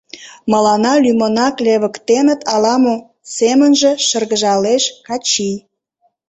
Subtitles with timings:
[0.51, 2.95] Мыланна лӱмынак левыктеныт ала-мо,—
[3.35, 5.57] семынже шыргыжалеш Качий.